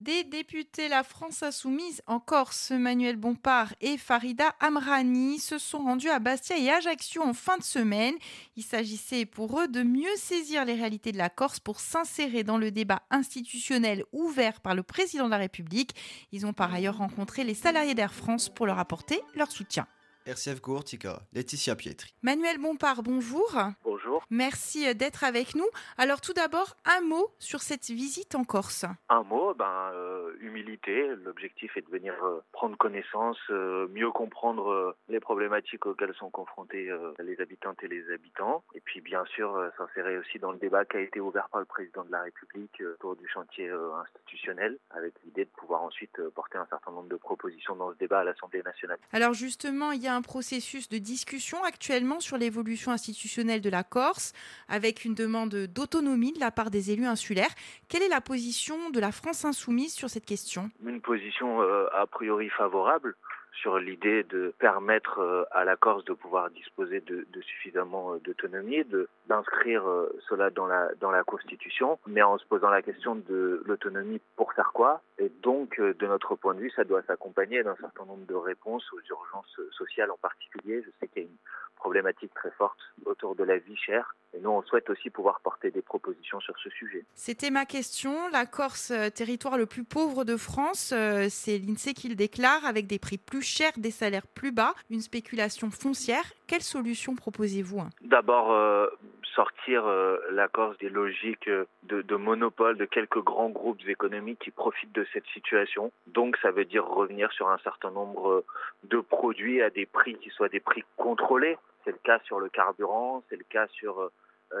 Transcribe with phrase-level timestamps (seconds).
[0.00, 6.08] Des députés La France Insoumise en Corse, Manuel Bompard et Farida Amrani se sont rendus
[6.08, 8.14] à Bastia et Ajaccio en fin de semaine.
[8.56, 12.56] Il s'agissait pour eux de mieux saisir les réalités de la Corse pour s'insérer dans
[12.56, 15.94] le débat institutionnel ouvert par le président de la République.
[16.32, 19.86] Ils ont par ailleurs rencontré les salariés d'Air France pour leur apporter leur soutien.
[20.30, 22.14] RCF Gourtica, Laetitia Pietri.
[22.22, 23.58] Manuel Bompard, bonjour.
[23.82, 24.22] Bonjour.
[24.30, 25.66] Merci euh, d'être avec nous.
[25.98, 28.84] Alors tout d'abord, un mot sur cette visite en Corse.
[29.08, 31.08] Un mot, ben, euh, humilité.
[31.24, 37.40] L'objectif est de venir euh, prendre connaissance, mieux comprendre les problématiques auxquelles sont confrontés les
[37.40, 38.62] habitantes et les habitants.
[38.74, 41.66] Et puis bien sûr, s'insérer aussi dans le débat qui a été ouvert par le
[41.66, 43.70] président de la République autour du chantier
[44.02, 48.20] institutionnel, avec l'idée de pouvoir ensuite porter un certain nombre de propositions dans ce débat
[48.20, 48.98] à l'Assemblée nationale.
[49.12, 53.84] Alors justement, il y a un processus de discussion actuellement sur l'évolution institutionnelle de la
[53.84, 54.32] Corse,
[54.68, 57.54] avec une demande d'autonomie de la part des élus insulaires.
[57.88, 60.70] Quelle est la position de la France insoumise sur cette question?
[60.84, 63.16] Une position euh, a priori favorable
[63.52, 68.84] sur l'idée de permettre euh, à la Corse de pouvoir disposer de, suffisamment euh, d'autonomie,
[68.84, 69.84] de d'inscrire
[70.28, 74.52] cela dans la dans la Constitution, mais en se posant la question de l'autonomie pour
[74.52, 78.26] faire quoi Et donc, de notre point de vue, ça doit s'accompagner d'un certain nombre
[78.26, 80.82] de réponses aux urgences sociales en particulier.
[80.84, 81.36] Je sais qu'il y a une
[81.76, 84.14] problématique très forte autour de la vie chère.
[84.32, 87.04] Et nous, on souhaite aussi pouvoir porter des propositions sur ce sujet.
[87.14, 88.28] C'était ma question.
[88.28, 92.64] La Corse, euh, territoire le plus pauvre de France, euh, c'est l'INSEE qui le déclare,
[92.64, 96.22] avec des prix plus chers, des salaires plus bas, une spéculation foncière.
[96.46, 97.90] Quelle solution proposez-vous hein?
[98.02, 98.86] D'abord, euh,
[99.34, 99.84] sortir
[100.32, 105.06] la Corse des logiques de, de, monopole de quelques grands groupes économiques qui profitent de
[105.12, 105.92] cette situation.
[106.08, 108.44] Donc, ça veut dire revenir sur un certain nombre
[108.84, 111.56] de produits à des prix qui soient des prix contrôlés.
[111.84, 114.10] C'est le cas sur le carburant, c'est le cas sur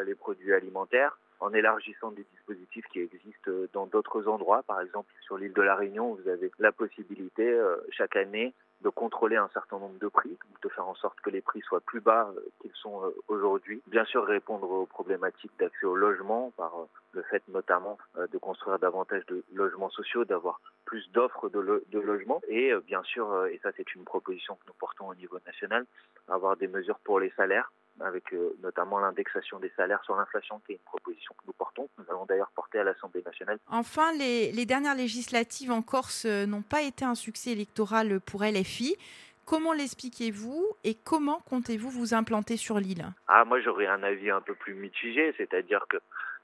[0.04, 4.62] les produits alimentaires en élargissant des dispositifs qui existent dans d'autres endroits.
[4.62, 8.88] Par exemple, sur l'île de la Réunion, vous avez la possibilité euh, chaque année de
[8.88, 12.00] contrôler un certain nombre de prix, de faire en sorte que les prix soient plus
[12.00, 13.82] bas euh, qu'ils sont aujourd'hui.
[13.86, 16.72] Bien sûr, répondre aux problématiques d'accès au logement par
[17.12, 22.40] le fait notamment de construire davantage de logements sociaux, d'avoir plus d'offres de, de logements
[22.48, 25.86] et bien sûr, et ça c'est une proposition que nous portons au niveau national,
[26.28, 30.72] avoir des mesures pour les salaires avec euh, notamment l'indexation des salaires sur l'inflation, qui
[30.72, 31.88] est une proposition que nous portons.
[31.98, 33.58] Nous allons d'ailleurs porter à l'Assemblée nationale.
[33.68, 38.42] Enfin, les, les dernières législatives en Corse euh, n'ont pas été un succès électoral pour
[38.42, 38.96] LFI.
[39.44, 43.06] Comment l'expliquez-vous et comment comptez-vous vous implanter sur l'île?
[43.26, 45.96] Ah, moi j'aurais un avis un peu plus mitigé, c'est-à-dire que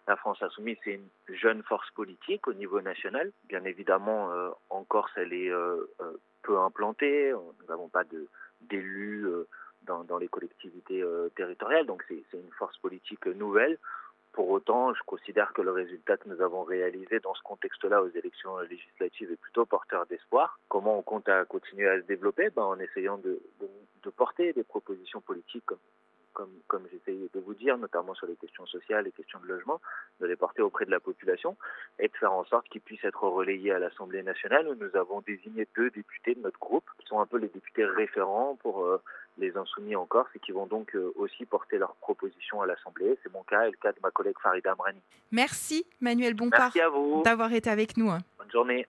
[0.09, 3.33] la France insoumise, c'est une jeune force politique au niveau national.
[3.49, 5.51] Bien évidemment, euh, en Corse, elle est
[6.43, 7.33] peu implantée.
[7.33, 8.03] Nous n'avons pas
[8.63, 9.27] d'élus
[9.87, 11.87] dans, dans les collectivités euh, territoriales.
[11.87, 13.79] Donc c'est une force politique nouvelle.
[14.33, 18.11] Pour autant, je considère que le résultat que nous avons réalisé dans ce contexte-là aux
[18.11, 20.59] élections législatives est plutôt porteur d'espoir.
[20.69, 22.51] Comment on compte à continuer à se développer?
[22.51, 23.69] Ben, En essayant de, de,
[24.03, 25.79] de porter des propositions politiques comme
[26.37, 29.81] comme, comme j'essayais de vous dire, notamment sur les questions sociales, les questions de logement,
[30.21, 31.57] de les porter auprès de la population
[31.99, 35.23] et de faire en sorte qu'ils puissent être relayés à l'Assemblée nationale où nous avons
[35.23, 39.01] désigné deux députés de notre groupe sont un peu les députés référents pour euh,
[39.39, 43.19] les insoumis en Corse et qui vont donc euh, aussi porter leurs propositions à l'Assemblée.
[43.23, 45.01] C'est mon cas et le cas de ma collègue Farida Amrani.
[45.33, 46.73] Merci Manuel Bompard
[47.25, 48.11] d'avoir été avec nous.
[48.11, 48.19] Hein.
[48.39, 48.85] Bonne journée.